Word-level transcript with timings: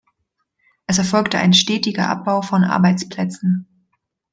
Es 0.87 0.97
erfolgte 0.97 1.37
ein 1.37 1.53
stetiger 1.53 2.09
Abbau 2.09 2.41
von 2.41 2.63
Arbeitsplätzen. 2.63 3.67